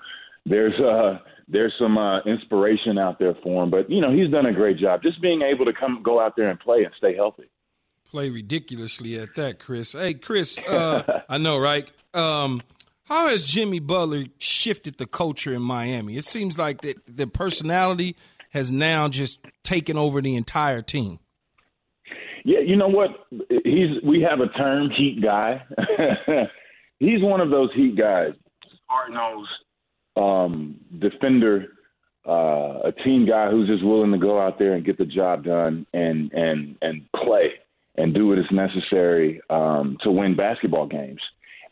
[0.46, 3.70] there's uh there's some uh, inspiration out there for him.
[3.70, 6.36] But you know, he's done a great job just being able to come go out
[6.36, 7.50] there and play and stay healthy.
[8.08, 9.92] Play ridiculously at that, Chris.
[9.92, 11.90] Hey, Chris, uh, I know, right?
[12.12, 12.62] Um,
[13.10, 16.16] how has Jimmy Butler shifted the culture in Miami?
[16.16, 18.16] It seems like that the personality
[18.52, 21.18] has now just taken over the entire team.
[22.44, 23.10] Yeah, you know what?
[23.64, 25.62] He's we have a term, heat guy.
[26.98, 28.32] He's one of those heat guys,
[28.88, 29.50] hard nosed
[30.16, 31.68] um, defender,
[32.26, 35.44] uh, a team guy who's just willing to go out there and get the job
[35.44, 37.50] done and and and play
[37.96, 41.20] and do what is necessary um, to win basketball games.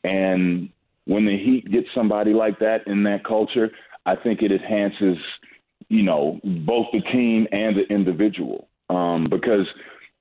[0.05, 0.71] And
[1.09, 3.71] when the Heat get somebody like that in that culture,
[4.07, 5.17] I think it enhances,
[5.89, 8.69] you know, both the team and the individual.
[8.91, 9.67] Um, because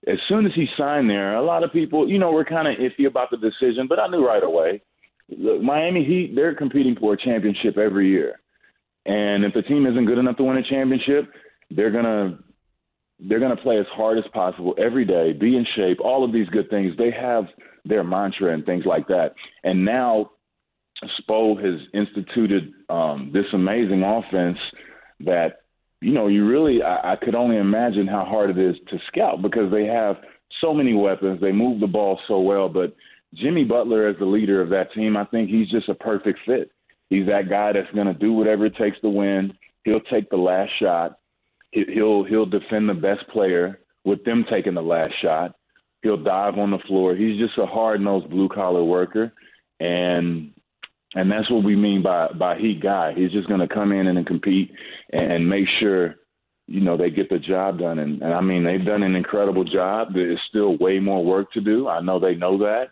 [0.08, 2.76] as soon as he signed there, a lot of people, you know, were kind of
[2.80, 4.82] iffy about the decision, but I knew right away
[5.30, 8.40] Look, Miami Heat, they're competing for a championship every year.
[9.06, 11.32] And if the team isn't good enough to win a championship,
[11.72, 12.40] they're gonna
[13.20, 16.48] they're gonna play as hard as possible every day, be in shape, all of these
[16.50, 16.94] good things.
[16.98, 17.46] They have
[17.86, 19.34] their mantra and things like that.
[19.64, 20.32] And now
[21.04, 24.60] Spo has instituted um, this amazing offense
[25.22, 25.62] that,
[26.02, 29.42] you know, you really I, I could only imagine how hard it is to scout
[29.42, 30.18] because they have
[30.62, 31.40] so many weapons.
[31.40, 32.96] They move the ball so well, but
[33.34, 36.72] Jimmy Butler, as the leader of that team, I think he's just a perfect fit.
[37.10, 39.54] He's that guy that's going to do whatever it takes to win.
[39.84, 41.20] He'll take the last shot.
[41.72, 45.56] He'll he'll defend the best player with them taking the last shot.
[46.02, 47.16] He'll dive on the floor.
[47.16, 49.34] He's just a hard nosed blue collar worker,
[49.80, 50.54] and
[51.18, 53.14] and that's what we mean by by heat guy.
[53.14, 54.72] He's just going to come in and compete
[55.12, 56.16] and make sure
[56.68, 57.98] you know they get the job done.
[57.98, 60.14] And, and I mean they've done an incredible job.
[60.14, 61.88] There's still way more work to do.
[61.88, 62.90] I know they know that,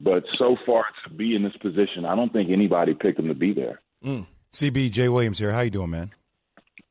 [0.00, 3.34] but so far to be in this position, I don't think anybody picked him to
[3.34, 3.82] be there.
[4.02, 4.26] Mm.
[4.52, 5.52] CB Jay Williams here.
[5.52, 6.12] How you doing, man?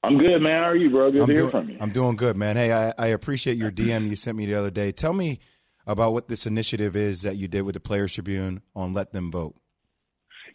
[0.03, 0.61] I'm good, man.
[0.61, 1.11] How are you, bro?
[1.11, 1.77] Good I'm to hear doing, from you.
[1.81, 2.57] I'm doing good, man.
[2.57, 4.91] Hey, I, I appreciate your DM you sent me the other day.
[4.91, 5.39] Tell me
[5.87, 9.31] about what this initiative is that you did with the Players Tribune on Let Them
[9.31, 9.55] Vote.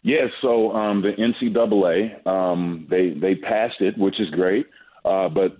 [0.03, 4.65] Yes, yeah, so um, the NCAA um, they they passed it, which is great.
[5.05, 5.57] Uh, but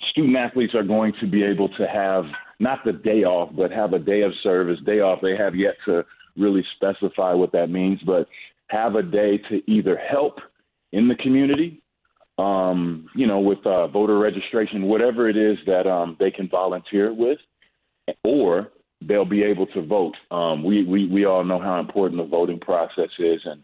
[0.00, 2.24] student athletes are going to be able to have
[2.60, 5.20] not the day off, but have a day of service, day off.
[5.22, 6.04] They have yet to
[6.36, 8.28] really specify what that means, but
[8.68, 10.40] have a day to either help
[10.92, 11.82] in the community,
[12.38, 17.12] um, you know, with uh, voter registration, whatever it is that um, they can volunteer
[17.12, 17.38] with,
[18.24, 20.14] or they'll be able to vote.
[20.30, 23.62] Um, we, we we all know how important the voting process is, and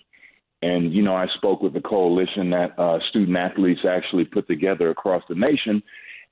[0.62, 4.90] and you know, I spoke with the coalition that uh, student athletes actually put together
[4.90, 5.82] across the nation,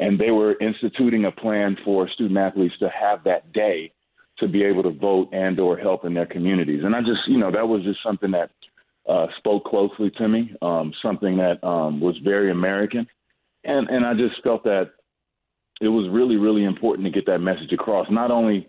[0.00, 3.92] and they were instituting a plan for student athletes to have that day
[4.38, 6.82] to be able to vote and or help in their communities.
[6.82, 8.50] And I just, you know, that was just something that
[9.08, 13.06] uh, spoke closely to me, um, something that um, was very American,
[13.64, 14.92] and and I just felt that
[15.80, 18.06] it was really really important to get that message across.
[18.10, 18.66] Not only,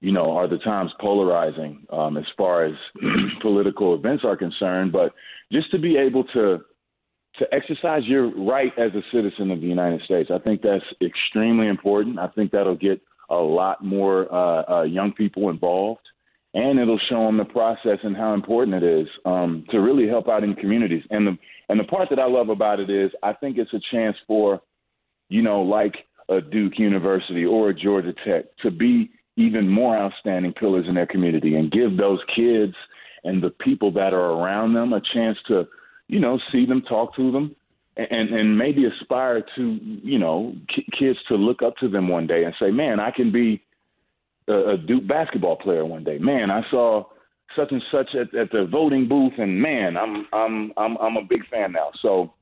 [0.00, 2.74] you know, are the times polarizing um, as far as
[3.42, 5.12] political events are concerned, but
[5.52, 6.60] just to be able to
[7.38, 10.30] to exercise your right as a citizen of the United States.
[10.32, 12.18] I think that's extremely important.
[12.18, 16.00] I think that'll get a lot more uh, uh, young people involved,
[16.54, 20.28] and it'll show them the process and how important it is um, to really help
[20.28, 21.04] out in communities.
[21.10, 23.80] And the and the part that I love about it is I think it's a
[23.92, 24.60] chance for,
[25.28, 25.94] you know, like
[26.28, 31.06] a Duke University or a Georgia Tech to be even more outstanding pillars in their
[31.06, 32.74] community and give those kids
[33.24, 35.66] and the people that are around them a chance to
[36.08, 37.54] you know, see them, talk to them,
[37.96, 40.54] and and maybe aspire to, you know,
[40.98, 43.62] kids to look up to them one day and say, man, I can be
[44.48, 46.18] a, a Duke basketball player one day.
[46.18, 47.04] Man, I saw
[47.54, 51.24] such and such at, at the voting booth, and man, I'm I'm I'm I'm a
[51.24, 51.90] big fan now.
[52.00, 52.32] So,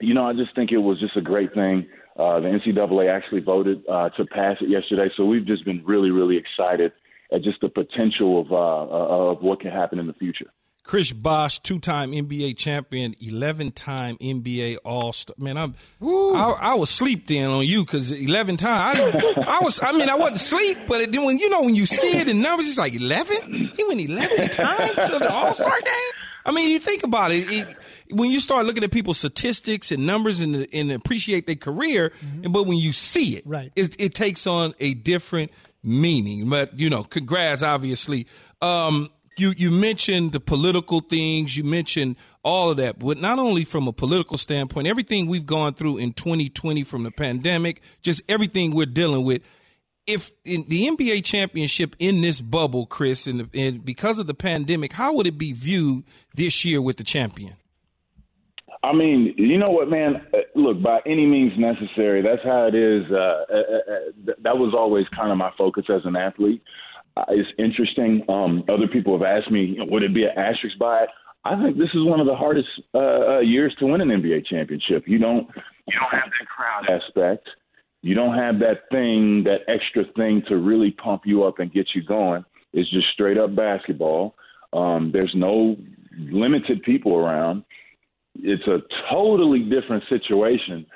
[0.00, 1.86] you know, I just think it was just a great thing.
[2.18, 6.10] Uh, the NCAA actually voted uh, to pass it yesterday, so we've just been really,
[6.10, 6.92] really excited
[7.32, 10.46] at just the potential of uh, of what can happen in the future.
[10.82, 15.36] Chris Bosh, two-time NBA champion, eleven-time NBA All-Star.
[15.38, 18.98] Man, I'm I, I, was sleep then on you because eleven times.
[18.98, 19.80] I, I, was.
[19.82, 22.40] I mean, I wasn't sleep, but it, when you know when you see it in
[22.40, 23.70] numbers, it's like eleven.
[23.76, 26.17] He went eleven times to the All-Star game.
[26.48, 27.76] I mean, you think about it, it,
[28.10, 32.50] when you start looking at people's statistics and numbers and, and appreciate their career, mm-hmm.
[32.50, 33.70] but when you see it, right.
[33.76, 36.48] it, it takes on a different meaning.
[36.48, 38.26] But you know, congrats, obviously.
[38.62, 43.64] Um, you you mentioned the political things, you mentioned all of that, but not only
[43.64, 48.74] from a political standpoint, everything we've gone through in 2020 from the pandemic, just everything
[48.74, 49.42] we're dealing with.
[50.08, 54.94] If in the NBA championship in this bubble, Chris, and, and because of the pandemic,
[54.94, 57.56] how would it be viewed this year with the champion?
[58.82, 60.26] I mean, you know what, man?
[60.32, 63.04] Uh, look, by any means necessary, that's how it is.
[63.10, 66.62] Uh, uh, uh, that was always kind of my focus as an athlete.
[67.28, 68.24] It's interesting.
[68.28, 71.08] Um, other people have asked me, would it be an asterisk by it?
[71.44, 75.04] I think this is one of the hardest uh, years to win an NBA championship.
[75.06, 75.48] You don't,
[75.86, 77.48] you don't have that crowd aspect.
[78.02, 81.94] You don't have that thing, that extra thing to really pump you up and get
[81.94, 82.44] you going.
[82.72, 84.34] It's just straight up basketball.
[84.72, 85.76] Um, there's no
[86.16, 87.64] limited people around
[88.42, 90.86] it's a totally different situation.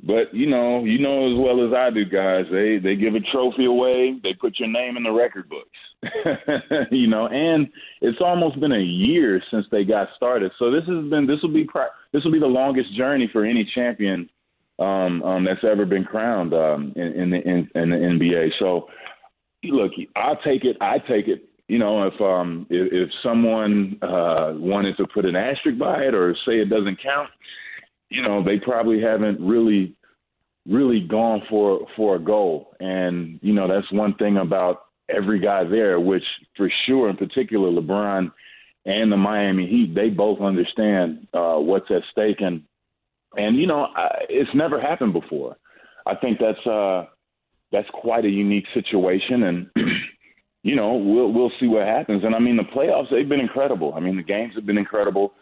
[0.00, 2.46] But you know, you know as well as I do, guys.
[2.52, 4.18] They they give a trophy away.
[4.22, 6.86] They put your name in the record books.
[6.92, 7.66] you know, and
[8.00, 10.52] it's almost been a year since they got started.
[10.56, 11.68] So this has been this will be
[12.12, 14.30] this will be the longest journey for any champion
[14.78, 18.50] um, um, that's ever been crowned um, in, in, the, in, in the NBA.
[18.58, 18.88] So
[19.64, 20.76] look, I take it.
[20.80, 25.36] I take it you know, if um if, if someone uh, wanted to put an
[25.36, 27.28] asterisk by it or say it doesn't count,
[28.08, 29.94] you know, they probably haven't really
[30.66, 32.74] really gone for for a goal.
[32.80, 36.24] And you know, that's one thing about every guy there, which
[36.56, 38.32] for sure, in particular, LeBron
[38.86, 42.62] and the Miami Heat, they both understand uh, what's at stake, and
[43.38, 45.56] and you know, I, it's never happened before.
[46.06, 47.06] I think that's uh,
[47.72, 49.70] that's quite a unique situation, and
[50.62, 52.24] you know, we'll we'll see what happens.
[52.24, 53.94] And I mean, the playoffs they've been incredible.
[53.94, 55.32] I mean, the games have been incredible.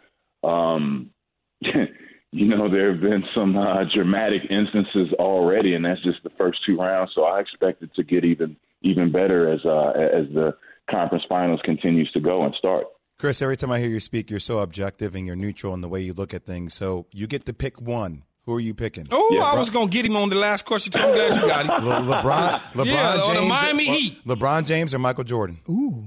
[0.44, 1.10] Um,
[1.60, 6.58] you know, there have been some uh, dramatic instances already, and that's just the first
[6.66, 7.12] two rounds.
[7.14, 10.54] So I expect it to get even even better as uh, as the
[10.90, 12.86] conference finals continues to go and start.
[13.18, 15.88] Chris, every time I hear you speak, you're so objective and you're neutral in the
[15.88, 16.74] way you look at things.
[16.74, 19.08] So you get to pick one who are you picking?
[19.10, 20.92] Oh, yeah, I was gonna get him on the last question.
[20.96, 21.88] I'm glad you got him.
[21.88, 24.24] Le- LeBron, LeBron yeah, James, or the Miami uh, Heat.
[24.26, 25.58] LeBron James or Michael Jordan?
[25.68, 26.04] Ooh.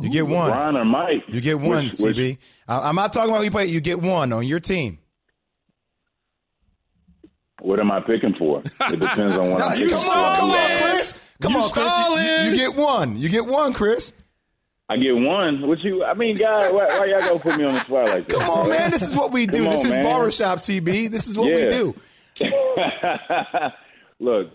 [0.00, 0.50] You get one.
[0.50, 1.24] LeBron or Mike?
[1.28, 2.16] You get one, which, CB.
[2.16, 3.66] Which, I'm not talking about who you play.
[3.66, 4.98] You get one on your team.
[7.60, 8.62] What am I picking for?
[8.62, 10.40] It depends on what I'm picking come on, for.
[10.40, 11.14] come on, Chris.
[11.42, 11.92] Come you on, Chris.
[11.98, 13.16] You, you, you, get one.
[13.18, 14.14] You get one, Chris.
[14.90, 15.66] I get one.
[15.68, 16.02] What you?
[16.04, 18.38] I mean, guys, why, why y'all gonna put me on the spot like that?
[18.38, 18.90] Come on, man.
[18.90, 19.62] This is what we do.
[19.62, 20.02] Come this is man.
[20.02, 21.08] barbershop, CB.
[21.10, 21.64] This is what Yeah.
[21.66, 21.94] we do.
[24.18, 24.50] Look,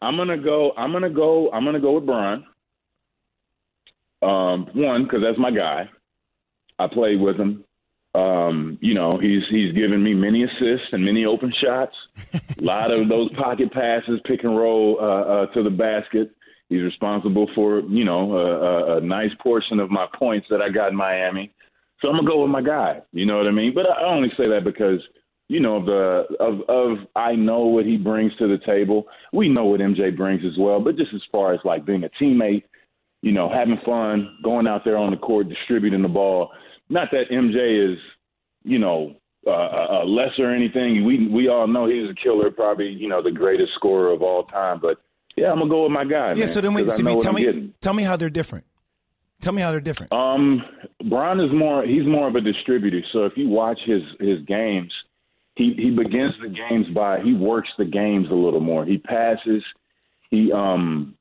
[0.00, 0.72] I'm gonna go.
[0.78, 1.50] I'm gonna go.
[1.52, 2.46] I'm gonna go with Bron.
[4.22, 5.90] Um, one, because that's my guy.
[6.78, 7.62] I played with him.
[8.14, 11.94] Um, you know, he's he's given me many assists and many open shots.
[12.32, 16.30] A lot of those pocket passes, pick and roll uh, uh, to the basket.
[16.68, 20.70] He's responsible for you know a, a, a nice portion of my points that I
[20.70, 21.52] got in Miami.
[22.00, 23.00] So I'm gonna go with my guy.
[23.12, 23.72] You know what I mean?
[23.74, 25.00] But I only say that because
[25.48, 29.06] you know the of of I know what he brings to the table.
[29.32, 30.80] We know what MJ brings as well.
[30.80, 32.64] But just as far as like being a teammate,
[33.24, 36.50] you know, having fun, going out there on the court, distributing the ball.
[36.90, 37.98] Not that MJ is,
[38.64, 41.04] you know, uh, uh, lesser or anything.
[41.04, 44.44] We we all know he's a killer, probably you know the greatest scorer of all
[44.44, 44.78] time.
[44.80, 44.98] But
[45.36, 46.30] yeah, I'm gonna go with my guy.
[46.32, 46.40] Yeah.
[46.40, 47.74] man, So then, wait, CB, what tell I'm me, getting.
[47.80, 48.64] tell me how they're different.
[49.40, 50.12] Tell me how they're different.
[50.12, 50.62] Um,
[51.08, 51.84] Bron is more.
[51.84, 53.00] He's more of a distributor.
[53.12, 54.92] So if you watch his his games,
[55.56, 58.84] he he begins the games by he works the games a little more.
[58.84, 59.62] He passes.
[60.30, 61.14] He um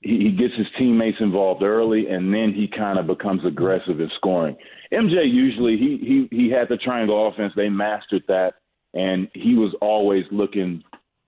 [0.00, 4.10] he, he gets his teammates involved early, and then he kind of becomes aggressive in
[4.16, 4.56] scoring.
[4.92, 7.52] MJ usually he he he had the triangle offense.
[7.56, 8.54] They mastered that,
[8.94, 10.82] and he was always looking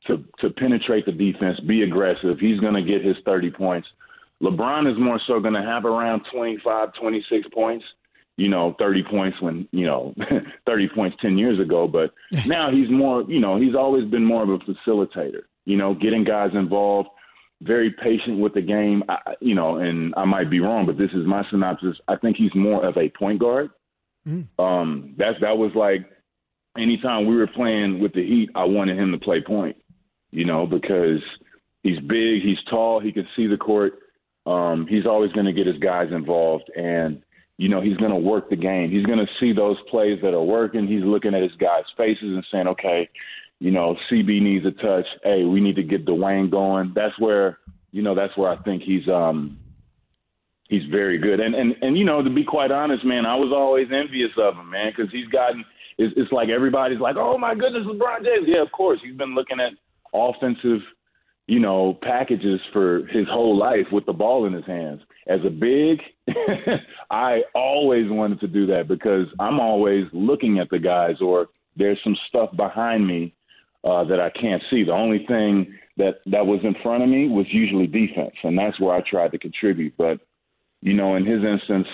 [0.06, 2.38] to to penetrate the defense, be aggressive.
[2.38, 3.88] He's going to get his 30 points.
[4.42, 7.84] LeBron is more so going to have around 25, 26 points.
[8.36, 10.14] You know, 30 points when, you know,
[10.66, 11.86] 30 points 10 years ago.
[11.86, 12.12] But
[12.46, 16.24] now he's more, you know, he's always been more of a facilitator, you know, getting
[16.24, 17.10] guys involved,
[17.60, 19.04] very patient with the game.
[19.08, 21.96] I, you know, and I might be wrong, but this is my synopsis.
[22.08, 23.70] I think he's more of a point guard.
[24.58, 26.06] Um, that's, that was like
[26.76, 29.76] anytime we were playing with the Heat, I wanted him to play point,
[30.32, 31.20] you know, because
[31.82, 33.98] he's big, he's tall, he can see the court.
[34.46, 37.22] Um, he's always going to get his guys involved, and
[37.58, 38.90] you know he's going to work the game.
[38.90, 40.88] He's going to see those plays that are working.
[40.88, 43.08] He's looking at his guys' faces and saying, "Okay,
[43.60, 45.06] you know CB needs a touch.
[45.22, 47.58] Hey, we need to get Dwayne going." That's where
[47.92, 49.58] you know that's where I think he's um
[50.68, 51.38] he's very good.
[51.38, 54.56] And and and you know, to be quite honest, man, I was always envious of
[54.56, 55.64] him, man, because he's gotten.
[55.98, 58.48] It's, it's like everybody's like, oh my goodness, LeBron James.
[58.48, 59.74] Yeah, of course, he's been looking at
[60.12, 60.80] offensive,
[61.46, 65.00] you know, packages for his whole life with the ball in his hands.
[65.26, 66.00] As a big,
[67.10, 71.98] I always wanted to do that because I'm always looking at the guys, or there's
[72.02, 73.34] some stuff behind me
[73.84, 74.84] uh, that I can't see.
[74.84, 78.78] The only thing that that was in front of me was usually defense, and that's
[78.80, 79.94] where I tried to contribute.
[79.96, 80.20] But
[80.80, 81.86] you know, in his instance,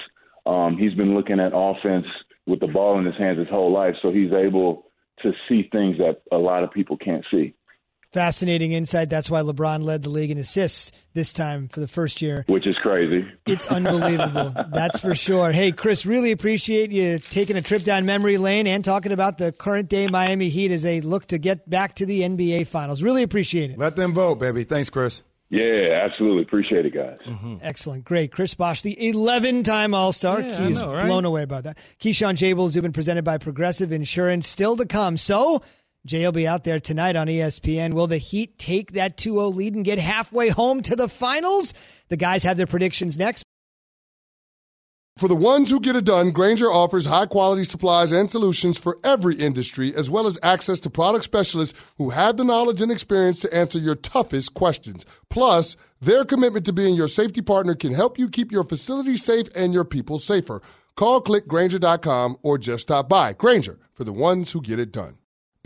[0.47, 2.07] um, he's been looking at offense
[2.47, 4.87] with the ball in his hands his whole life, so he's able
[5.23, 7.55] to see things that a lot of people can't see.
[8.13, 9.11] Fascinating insight.
[9.11, 12.43] That's why LeBron led the league in assists this time for the first year.
[12.49, 13.27] Which is crazy.
[13.47, 14.55] It's unbelievable.
[14.73, 15.53] That's for sure.
[15.53, 19.53] Hey, Chris, really appreciate you taking a trip down memory lane and talking about the
[19.53, 23.03] current day Miami Heat as they look to get back to the NBA Finals.
[23.03, 23.79] Really appreciate it.
[23.79, 24.65] Let them vote, baby.
[24.65, 25.23] Thanks, Chris.
[25.51, 26.43] Yeah, absolutely.
[26.43, 27.19] Appreciate it, guys.
[27.27, 27.57] Mm-hmm.
[27.63, 28.05] Excellent.
[28.05, 28.33] Great.
[28.33, 30.43] Chris Bosh, the 11 time All Star.
[30.43, 31.07] Yeah, He's know, right?
[31.07, 31.79] blown away by that.
[32.01, 35.17] Keyshawn Jables, who've been presented by Progressive Insurance, still to come.
[35.17, 35.63] So,
[36.09, 37.93] Jay will be out there tonight on ESPN.
[37.93, 41.75] Will the Heat take that 2 0 lead and get halfway home to the finals?
[42.09, 43.45] The guys have their predictions next.
[45.19, 48.99] For the ones who get it done, Grainger offers high quality supplies and solutions for
[49.05, 53.41] every industry, as well as access to product specialists who have the knowledge and experience
[53.41, 55.05] to answer your toughest questions.
[55.29, 59.49] Plus, their commitment to being your safety partner can help you keep your facility safe
[59.55, 60.63] and your people safer.
[60.97, 63.35] Call clickgrainger.com or just stop by.
[63.35, 65.18] Grainger for the ones who get it done.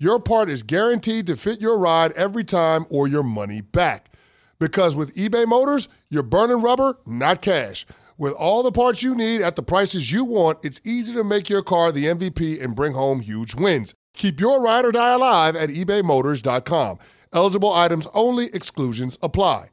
[0.00, 4.10] your part is guaranteed to fit your ride every time or your money back.
[4.58, 7.86] Because with eBay Motors, you're burning rubber, not cash.
[8.16, 11.50] With all the parts you need at the prices you want, it's easy to make
[11.50, 13.94] your car the MVP and bring home huge wins.
[14.14, 16.98] Keep your ride or die alive at ebaymotors.com.
[17.34, 19.66] Eligible items only, exclusions apply.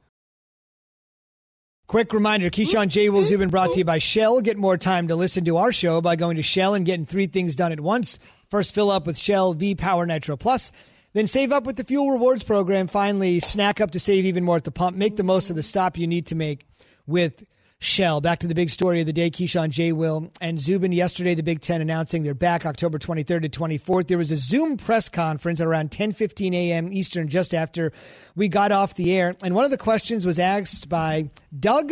[1.88, 3.09] Quick reminder Keyshawn J.
[3.09, 4.41] Will Zubin brought to you by Shell.
[4.41, 7.28] Get more time to listen to our show by going to Shell and getting three
[7.28, 8.19] things done at once.
[8.50, 10.72] First, fill up with Shell V Power Nitro Plus.
[11.14, 12.88] Then save up with the Fuel Rewards program.
[12.88, 14.95] Finally, snack up to save even more at the pump.
[14.95, 16.66] Make the most of the stop you need to make
[17.06, 17.45] with
[17.80, 18.22] Shell.
[18.22, 19.91] Back to the big story of the day Keyshawn J.
[19.91, 24.08] Will and Zubin yesterday, the Big Ten announcing they're back October 23rd to 24th.
[24.08, 26.91] There was a Zoom press conference at around 10:15 a.m.
[26.91, 27.91] Eastern just after
[28.36, 31.91] we got off the air, and one of the questions was asked by Doug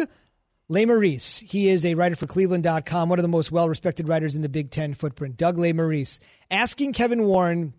[0.70, 1.42] Lesmerises.
[1.42, 4.72] He is a writer for Cleveland.com, one of the most well-respected writers in the Big
[4.72, 5.38] Ten footprint.
[5.38, 7.74] Doug Lesmerises asking Kevin Warren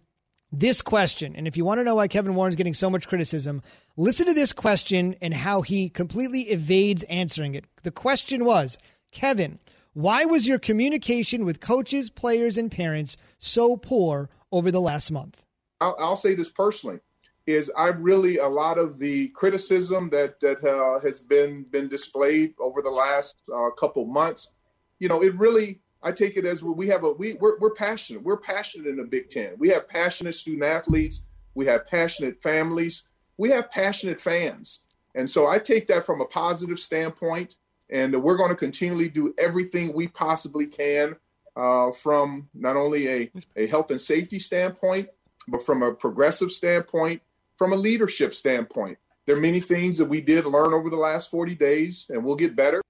[0.53, 1.34] this question.
[1.34, 3.62] And if you want to know why Kevin Warren's getting so much criticism,
[3.97, 7.64] listen to this question and how he completely evades answering it.
[7.82, 8.78] The question was,
[9.11, 9.59] Kevin,
[9.93, 15.43] why was your communication with coaches, players, and parents so poor over the last month?
[15.80, 17.01] I'll, I'll say this personally
[17.47, 22.55] is I really a lot of the criticism that that uh, has been been displayed
[22.59, 24.51] over the last uh, couple months,
[24.99, 28.22] you know, it really I take it as we have a we we're, we're passionate.
[28.22, 29.55] We're passionate in the Big Ten.
[29.59, 31.24] We have passionate student athletes.
[31.55, 33.05] We have passionate families.
[33.38, 34.80] We have passionate fans.
[35.14, 37.57] And so I take that from a positive standpoint.
[37.88, 41.16] And we're going to continually do everything we possibly can
[41.57, 45.09] uh, from not only a, a health and safety standpoint,
[45.49, 47.22] but from a progressive standpoint,
[47.57, 48.98] from a leadership standpoint.
[49.26, 52.36] There are many things that we did learn over the last 40 days, and we'll
[52.36, 52.80] get better.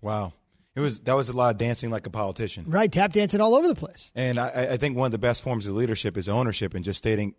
[0.00, 0.32] Wow.
[0.76, 2.64] It was that was a lot of dancing like a politician.
[2.68, 4.12] Right, tap dancing all over the place.
[4.14, 6.98] And I, I think one of the best forms of leadership is ownership and just
[6.98, 7.34] stating,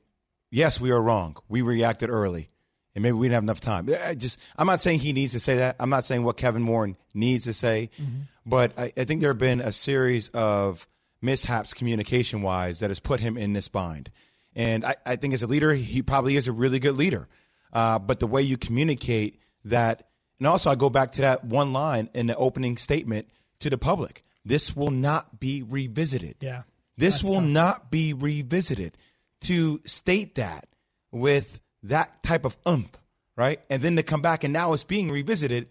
[0.49, 1.38] yes, we are wrong.
[1.47, 2.49] We reacted early.
[2.93, 3.89] And maybe we didn't have enough time.
[4.06, 5.78] I just I'm not saying he needs to say that.
[5.80, 7.89] I'm not saying what Kevin Warren needs to say.
[7.99, 8.22] Mm-hmm.
[8.45, 10.89] But I, I think there have been a series of
[11.22, 14.12] mishaps communication wise that has put him in this bind.
[14.56, 17.28] And I, I think as a leader, he probably is a really good leader.
[17.72, 20.08] Uh, but the way you communicate that
[20.41, 23.30] and also, I go back to that one line in the opening statement
[23.60, 24.24] to the public.
[24.43, 26.38] This will not be revisited.
[26.39, 26.64] Yeah.
[26.97, 27.43] This will tough.
[27.43, 28.97] not be revisited.
[29.41, 30.68] To state that
[31.12, 32.97] with that type of ump,
[33.38, 33.60] right?
[33.70, 35.68] And then to come back and now it's being revisited,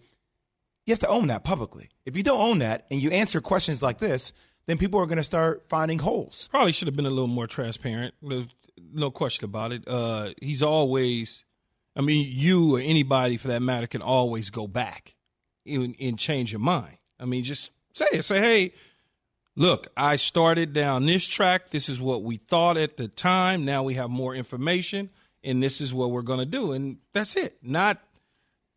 [0.85, 1.89] you have to own that publicly.
[2.05, 4.31] If you don't own that and you answer questions like this,
[4.67, 6.47] then people are going to start finding holes.
[6.49, 8.13] Probably should have been a little more transparent.
[8.93, 9.87] No question about it.
[9.87, 11.45] Uh, he's always
[11.95, 15.15] I mean, you or anybody for that matter can always go back.
[15.65, 16.97] in, in change your mind.
[17.19, 18.23] I mean, just say it.
[18.23, 18.73] Say, hey,
[19.55, 21.69] look, I started down this track.
[21.69, 23.65] This is what we thought at the time.
[23.65, 25.09] Now we have more information,
[25.43, 26.71] and this is what we're going to do.
[26.71, 27.57] And that's it.
[27.61, 28.01] Not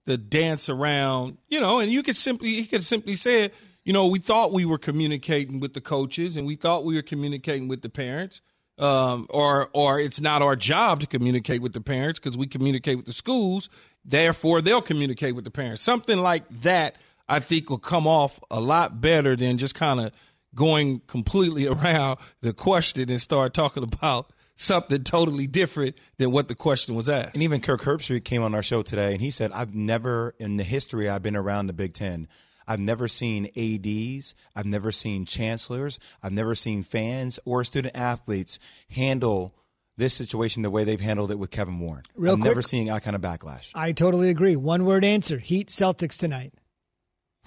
[0.06, 3.50] the dance around, you know, and you could simply, he could simply say,
[3.84, 7.02] you know, we thought we were communicating with the coaches and we thought we were
[7.02, 8.42] communicating with the parents.
[8.76, 12.96] Um, or, or it's not our job to communicate with the parents because we communicate
[12.96, 13.68] with the schools.
[14.04, 15.82] Therefore, they'll communicate with the parents.
[15.82, 16.96] Something like that,
[17.28, 20.12] I think, will come off a lot better than just kind of
[20.54, 26.54] going completely around the question and start talking about something totally different than what the
[26.54, 27.34] question was asked.
[27.34, 30.56] And even Kirk Herbstreit came on our show today and he said, I've never, in
[30.56, 32.28] the history I've been around the Big Ten,
[32.66, 38.58] I've never seen ADs, I've never seen chancellors, I've never seen fans or student athletes
[38.90, 39.54] handle
[39.96, 42.02] this situation the way they've handled it with Kevin Warren.
[42.16, 43.70] Real I've quick, never seeing that kind of backlash.
[43.74, 44.56] I totally agree.
[44.56, 46.52] One word answer Heat Celtics tonight.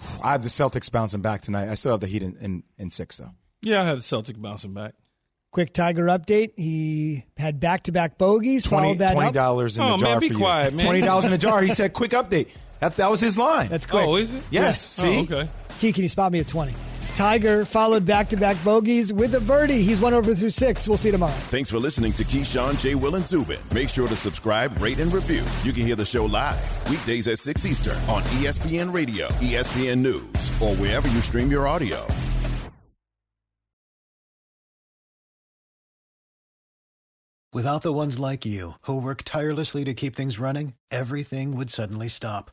[0.22, 1.68] I have the Celtics bouncing back tonight.
[1.68, 3.32] I still have the Heat in, in, in six, though.
[3.60, 4.94] Yeah, I have the Celtics bouncing back.
[5.50, 6.52] Quick Tiger update.
[6.56, 8.66] He had back to back bogeys.
[8.66, 10.76] followed that $20 in Oh, the jar man, be for quiet, you.
[10.78, 10.86] man.
[11.02, 11.62] $20 in the jar.
[11.62, 12.48] He said, quick update.
[12.80, 13.68] That, that was his line.
[13.68, 14.06] That's quick.
[14.06, 14.42] Oh, is it?
[14.50, 14.98] Yes.
[15.02, 15.10] Yeah.
[15.10, 15.18] See?
[15.18, 15.50] Oh, okay.
[15.78, 16.74] Key, can you spot me at 20?
[17.14, 19.82] Tiger followed back to back bogeys with a birdie.
[19.82, 20.86] He's one over through six.
[20.86, 21.32] We'll see you tomorrow.
[21.48, 22.94] Thanks for listening to Keyshawn, J.
[22.94, 23.58] Will, and Zubin.
[23.74, 25.44] Make sure to subscribe, rate, and review.
[25.64, 30.62] You can hear the show live weekdays at 6 Eastern on ESPN Radio, ESPN News,
[30.62, 32.06] or wherever you stream your audio.
[37.52, 42.06] Without the ones like you, who work tirelessly to keep things running, everything would suddenly
[42.06, 42.52] stop.